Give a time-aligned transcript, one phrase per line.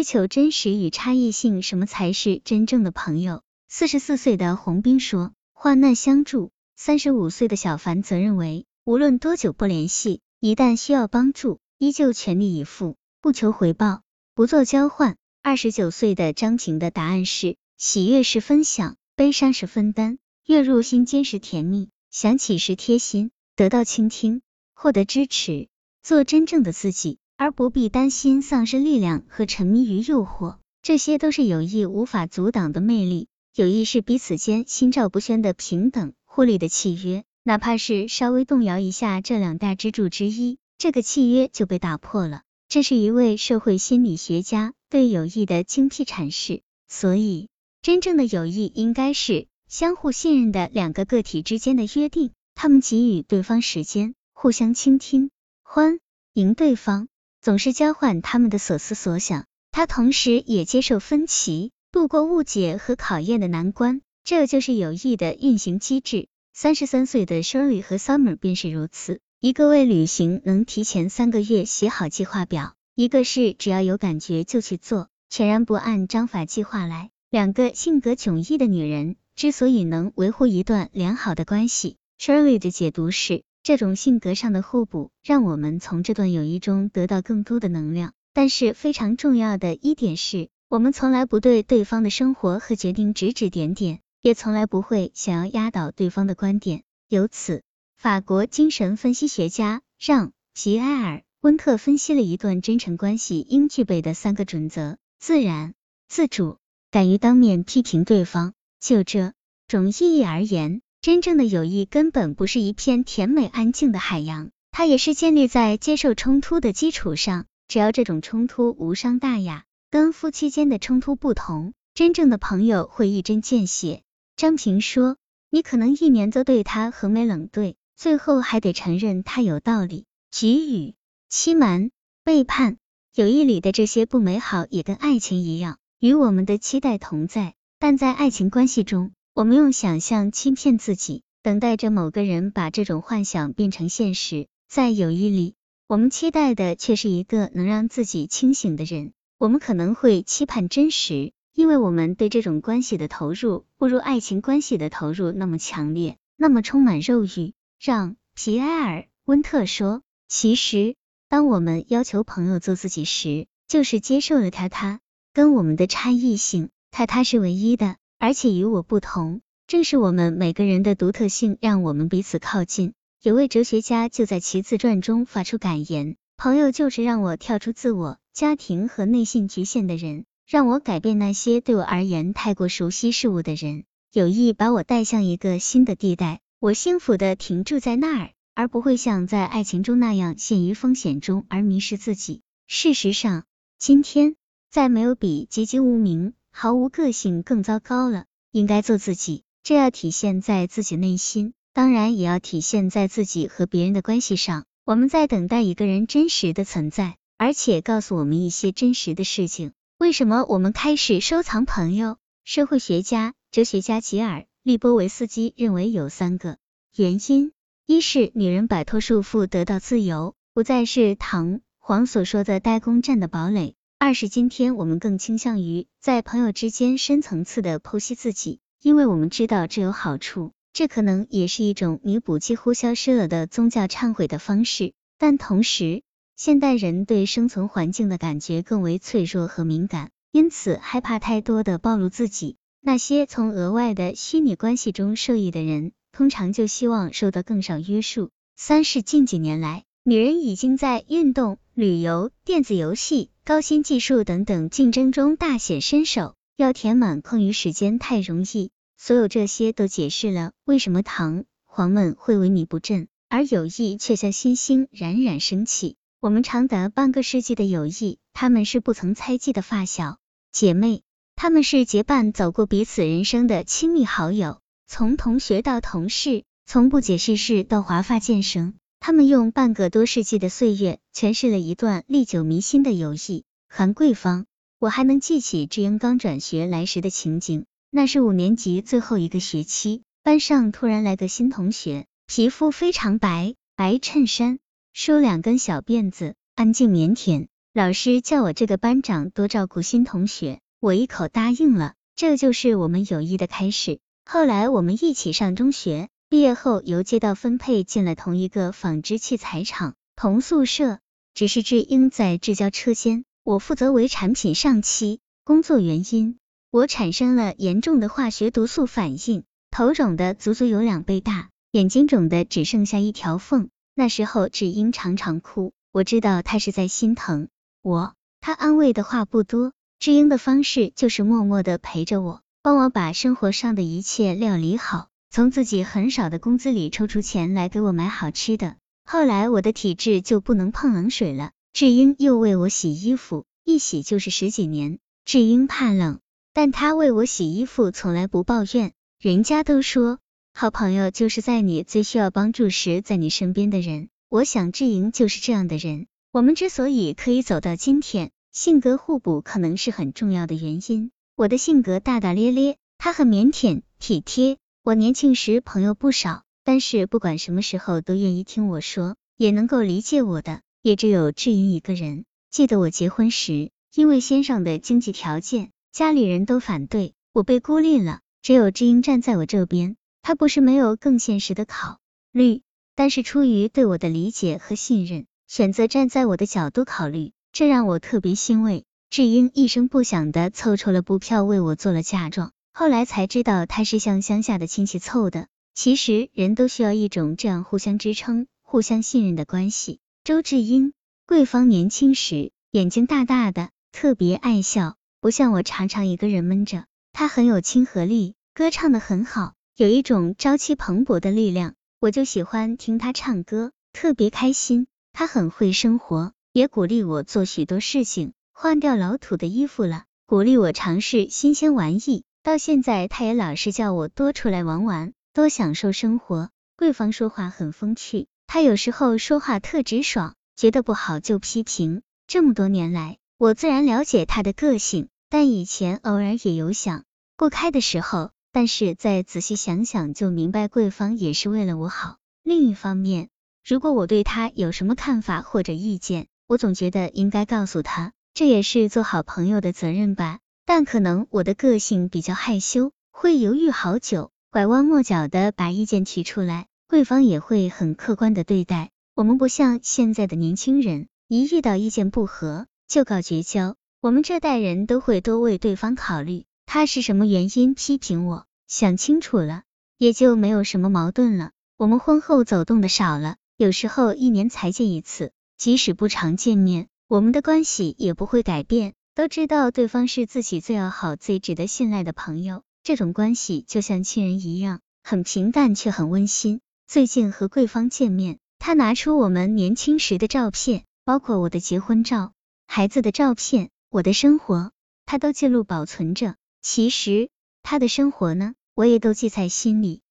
[0.00, 3.42] 追求真实与差异性，什么才是真正的朋友？
[3.68, 6.52] 四十四岁的洪斌说，患难相助。
[6.74, 14.00] 三十五岁的小凡则认为，无论多久不联系，一旦需要帮助，依旧全力以赴，不求回报，
[14.34, 15.18] 不做交换。
[15.42, 20.16] 二十九岁的张晴的答案是，喜悦是分享，悲伤是分担。
[20.46, 24.40] 月入心间时甜蜜，想起时贴心，得到倾听，
[24.72, 25.68] 获得支持，
[26.02, 30.58] 做真正的自己，而不必担心丧失力量和沉迷于诱惑。
[30.82, 33.28] 这些都是友谊无法阻挡的魅力。
[33.54, 36.12] 友谊是彼此间心照不宣的平等。
[36.26, 42.42] 互利的契约，哪怕是稍微动摇一下这两大支柱之一，这个契约就被打破了。
[42.68, 46.60] 这是一位社会心理学家对友谊的精辟阐释。
[46.88, 47.48] 所以，
[47.80, 55.30] 真正的友谊应该是相互信任的两个个体之间的约定，他们给予对方时间，互相倾听，
[55.62, 56.00] 欢
[56.34, 57.08] 迎对方，
[57.40, 59.46] 总是交换他们的所思所想。
[59.72, 64.00] 他同时也接受分歧，度过误解和考验的难关。
[64.24, 66.28] 这就是友谊的运行机制。
[66.52, 77.10] 三十三岁的 Shirley 和 Summer 便是如此，一个为旅行能提前三个月写好计划表，一个是只要有感觉就去做，全然不按章法计划来。
[77.30, 88.12] 两个性格迥异的女人之所以能维护一段良好的关系，Shirley 的解读是，这种性格上的互补，让我们从这段友谊中得到更多的能量。
[88.32, 94.00] 但是非常重要的一点是，我们从来不对对方的生活和决定指指点点。
[94.22, 96.82] 也从来不会想要压倒对方的观点。
[97.08, 97.62] 由此，
[97.96, 105.72] 法国精神分析学家让·吉埃尔·温特分析了一段真诚关系应具备的三个准则：自然、
[106.06, 106.58] 自主、
[106.90, 108.52] 敢于当面批评对方。
[108.78, 109.32] 就这
[109.68, 117.46] 种意义而言，真正的友谊根本不是一片甜美安静的海洋，它也是建立在接受冲突的基础上。
[117.68, 124.02] 只要这种冲突无伤大雅，跟夫妻间的冲突不同，真正的朋友会一针见血。
[124.36, 125.16] 张平说
[125.48, 130.04] ：“你可能一年都对他横眉冷对，最后还得承认他有道理。
[130.30, 130.94] 给予、
[131.30, 131.90] 欺瞒、
[132.24, 132.76] 背叛，
[133.14, 137.54] 友谊里的这些不美好，也跟爱情一样，与我们的期待同在。
[137.78, 144.48] 但在爱情关系中，我们用想象欺骗自己，等待着某个人把这种幻想变成现实。
[144.68, 145.54] 在友谊里，
[145.86, 149.14] 我们期待的却是一个能让自己清醒的人。
[149.38, 157.54] 我们可能会期盼真实。”因为我们对这种关系的投入不如爱情关系的投入那么强烈，那么充满肉欲。
[157.80, 160.96] 让皮埃尔·温特说：“其实，
[161.30, 165.00] 当我们要求朋友做自己时，就是接受了他，他
[165.32, 169.40] 跟我们的差异性，他他是唯一的，而且与我不同。
[169.66, 172.92] 正是我们每个人的独特性，让我们彼此靠近。”
[173.22, 186.40] 有位哲学家就在其自传中发出感言：“朋友就是让我跳出自我、家庭和内心局限的人。”让我改变那些对我而言太过熟悉事物的人，有意把我带向一个新的地带。
[186.58, 192.42] 我幸福的停住在那儿，而不会像在爱情中那样陷于风险中而迷失自己。
[192.66, 193.44] 事实上，
[193.78, 194.34] 今天
[194.70, 198.24] 再没有比籍籍无名、毫无个性更糟糕了。
[198.52, 204.64] 应该做自己，这要体现在自己内心，当然也要体现在自己和别人的关系上。
[204.84, 209.72] 我们在等待一个人真实的存在，而且告诉我们一些真实的事情。
[209.98, 212.16] 为什么我们开始收藏朋友？
[212.42, 216.56] 社会学家、哲学家吉尔·利波维斯基认为有三个
[216.96, 217.52] 原因：
[217.86, 236.02] 一是女人摆脱束缚，得到自由，不再是唐黄所说的代工站的堡垒；二是今天我们更倾向于在朋友之间深层次的剖析自己，因为我们知道这有好处，这可能也是一种弥补几乎消失了的宗教忏悔的方式，但同时。
[236.34, 242.56] 现代人对生存环境的感觉更为脆弱和敏感，因此害怕太多的暴露自己。
[242.80, 248.30] 那些从额外的虚拟关系中受益的人，通常就希望受到更少约束。
[248.56, 258.72] 三是近几年来，女人已经在运动、旅游、电子游戏、高新技术等等竞争中大显身手，要填满空余时间太容易。
[258.96, 265.94] 所有这些都解释了为什么唐皇们会萎靡不振，而友谊却像星星冉冉升起。
[266.18, 270.18] 我们长达半个世纪的友谊，他们是不曾猜忌的发小
[270.50, 271.02] 姐妹，
[271.36, 283.44] 他们是结伴走过彼此人生的亲密好友，从同学到同事，从不解世事到华发渐生，他们用半个多世纪的岁月诠释了一段历久弥新的友谊。
[283.66, 284.44] 韩桂芳，
[284.78, 294.58] 我还能记起志英刚转学来时的情景，那是五年级最后一个学期，班上突然来个新同学，皮肤非常白，白衬衫。
[294.92, 301.94] 梳两根小辫子，安静腼腆，老师叫我这个班长多照顾新同学，我一口答应了。
[302.16, 303.98] 这就是我们友谊的开始。
[304.26, 311.00] 后来我们一起上中学，毕业后由街道分配进了同一个纺织器材厂，同宿舍。
[311.34, 315.18] 只是志英在制胶车间，我负责为产品上漆。
[315.42, 316.38] 工作原因，
[316.70, 319.42] 我产生了严重的化学毒素反应，
[319.72, 323.68] 头肿的足足有两倍大，眼睛肿的只剩下一条缝。
[323.96, 327.48] 那时候志英常常哭，我知道他是在心疼
[327.82, 328.14] 我。
[328.40, 332.40] 他安慰的话不多，志英的方式就是默默的陪着我。
[332.62, 338.76] 帮我把生活上的一切料理好，从自己很少的工资里抽出钱来给我买好吃的。
[339.04, 344.98] 后来我的体质就不能碰冷水了，志英又为我洗衣服，一洗就是十几年。
[345.24, 346.18] 志英怕冷，
[346.52, 348.92] 但他为我洗衣服从来不抱怨。
[349.20, 350.18] 人家都说，
[350.52, 354.08] 好朋友就是在你最需要帮助时在你身边的人。
[354.28, 356.08] 我想志英就是这样的人。
[356.32, 361.12] 我们之所以可以走到今天，性格互补可能是很重要的原因。
[361.36, 364.58] 我的性格大大咧咧，他很腼腆体贴。
[364.82, 372.24] 我年轻时朋友不少，但是不管什么时候都愿意听我说，也能够理解我的，也只有志英一个人。
[372.50, 379.96] 记得我结婚时，因为先生的经济条件，家里人都反对，我被孤立了，只有志英站在我这边。
[380.22, 381.98] 他不是没有更现实的考
[382.32, 382.62] 虑，
[382.94, 388.86] 但是出于对我的理解和信任，选择站在我的角度考虑，这让我特别欣慰。
[389.10, 392.52] 志英一声不响的凑出了布票，为我做了嫁妆。
[392.72, 395.48] 后来才知道他是向乡下的亲戚凑的。
[395.74, 400.00] 其实人都需要一种这样互相支撑、互相信任的关系。
[400.24, 400.92] 周志英，
[401.26, 406.84] 桂芳年轻时眼睛大大的，特别爱笑，不像我常常一个人闷着。
[407.12, 411.74] 他很有亲和力，歌唱的很好，有一种朝气蓬勃的力量。
[412.00, 414.86] 我就喜欢听他唱歌，特别开心。
[415.12, 418.32] 他很会生活，也鼓励我做许多事情。
[418.52, 422.24] 换掉老土的衣服了，鼓励我尝试新鲜玩意。
[422.42, 426.48] 到现在，他也老是叫我多出来玩玩，多享受生活。
[426.74, 432.00] 桂芳说话很风趣，他有时候说话特直爽，觉得不好就批评。
[432.26, 437.04] 这么多年来，我自然了解他的个性，但以前偶尔也有想
[437.36, 438.30] 不开的时候。
[438.52, 442.16] 但是再仔细想想，就明白桂芳也是为了我好。
[442.42, 443.28] 另一方面，
[443.64, 448.12] 如果我对他有什么看法或者意见，我总觉得应该告诉他。
[448.34, 450.40] 这也是做好朋友的责任吧，
[450.72, 458.92] 但可能我的个性比较害羞，会犹豫好久，拐弯抹角的把意见提出来，对方也会很客观的对待。
[459.16, 463.74] 我们不像现在的年轻人，一遇到意见不合就搞绝交。
[464.00, 469.64] 我们这代人都会多为对方考虑，他是什么原因批评我，想清楚了，
[469.98, 471.50] 也就没有什么矛盾了。
[471.78, 476.86] 我们婚后走动的少了，有时候一年才见一次，即使不常见面。
[477.08, 486.60] 我们的关系也不会改变，都知道对方是自己最要好、最值得信赖的朋友，这种关系就像亲人一样，很平淡却很温馨。
[486.86, 492.32] 最近和桂芳见面，他拿出我们年轻时的照片，包括我的结婚照、
[492.68, 494.70] 孩子的照片、我的生活，
[495.06, 496.36] 他都记录保存着。
[496.62, 497.30] 其实
[497.62, 500.02] 他的生活呢，我也都记在心里。